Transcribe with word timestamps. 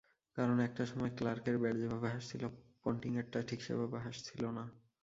কারণ, 0.37 0.57
একটা 0.67 0.83
সময়ে 0.85 1.15
ক্লার্কের 1.17 1.55
ব্যাট 1.57 1.75
যেভাবে 1.81 2.07
হাসছিল, 2.13 2.43
পন্টিংয়েরটা 2.85 3.39
ঠিক 3.49 3.59
সেভাবে 3.63 3.97
হাসছিল 4.05 4.43
না। 4.57 4.63